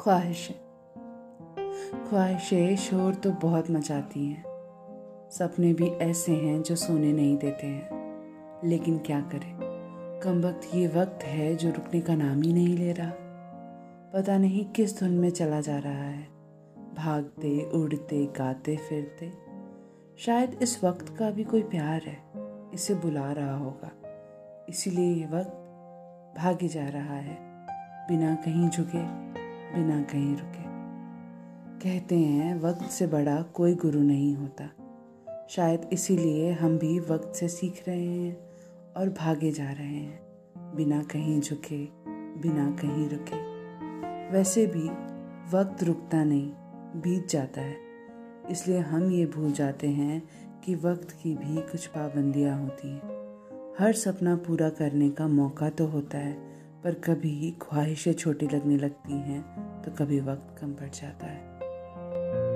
[0.00, 0.56] ख्वाहिशें
[2.08, 4.44] ख्वाहिशें शोर तो बहुत मचाती हैं।
[5.30, 7.88] सपने भी ऐसे हैं जो सोने नहीं देते हैं।
[8.64, 9.58] लेकिन क्या करें?
[10.24, 13.12] कम वक्त ये वक्त है जो रुकने का नाम ही नहीं ले रहा।
[14.14, 16.22] पता नहीं किस धुन में चला जा रहा है।
[16.94, 19.32] भागते, उड़ते, गाते, फिरते।
[20.18, 22.18] शायद इस वक्त का भी कोई प्यार है।
[22.74, 23.90] इसे बुला रहा होगा।
[24.68, 25.52] इसीलिए ये वक्त
[26.38, 27.38] भागे जा रहा है।
[28.08, 29.29] बिना कहीं झुके।
[29.74, 30.70] बिना कहीं रुके।
[31.80, 34.68] कहते हैं, वक्त से बड़ा कोई गुरु नहीं होता।
[35.50, 38.36] शायद इसीलिए हम भी वक्त से सीख रहे हैं
[38.96, 40.20] और भागे जा रहे हैं,
[40.58, 41.88] बिना कहीं झुके,
[42.40, 43.50] बिना कहीं रुके।
[44.32, 44.88] वैसे भी
[45.56, 46.52] वक्त रुकता नहीं,
[47.00, 47.76] बीत जाता है।
[48.50, 50.22] इसलिए हम ये भूल जाते हैं
[50.64, 53.20] कि वक्त की भी कुछ पाबंदियाँ होती हैं।
[53.78, 56.49] हर सपना पूरा करने का मौका तो होता है
[56.84, 59.42] पर कभी ख्वाहिशें छोटी लगने लगती हैं
[59.82, 62.49] तो कभी वक्त कम पड़ जाता है।